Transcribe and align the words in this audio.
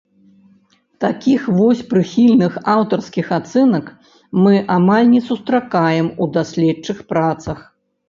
Такіх 1.03 1.41
вось 1.57 1.83
прыхільных 1.91 2.57
аўтарскіх 2.75 3.27
ацэнак 3.39 3.93
мы 4.47 4.53
амаль 4.79 5.07
не 5.15 5.23
сустракаем 5.29 6.13
у 6.17 6.33
даследчых 6.43 6.97
працах. 7.15 7.59